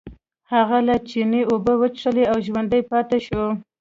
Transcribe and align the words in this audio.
هغه 0.53 0.77
له 0.87 0.95
چینې 1.09 1.41
اوبه 1.51 1.73
وڅښلې 1.81 2.25
او 2.31 2.37
ژوندی 2.45 2.81
پاتې 2.91 3.17
شو. 3.25 3.43